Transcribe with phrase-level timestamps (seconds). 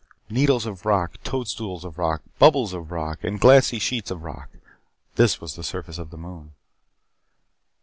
[0.31, 4.49] Needles of rock, toadstools of rock, bubbles of rock, and glassy sheets of rock
[5.13, 6.53] this was the surface of the moon.